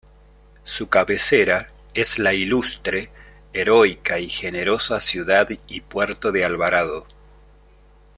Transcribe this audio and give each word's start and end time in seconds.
Su 0.63 0.89
cabecera 0.89 1.71
es 1.93 2.17
la 2.17 2.33
""Ilustre, 2.33 3.11
Heroica 3.53 4.17
y 4.17 4.29
Generosa 4.29 4.99
Ciudad 4.99 5.47
y 5.67 5.81
Puerto 5.81 6.31
de 6.31 6.43
Alvarado"". 6.43 7.05